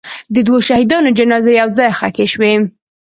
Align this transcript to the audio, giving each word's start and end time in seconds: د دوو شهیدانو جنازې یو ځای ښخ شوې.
د 0.33 0.35
دوو 0.47 0.57
شهیدانو 0.67 1.15
جنازې 1.19 1.51
یو 1.61 1.69
ځای 1.77 1.89
ښخ 1.99 2.15
شوې. 2.33 2.53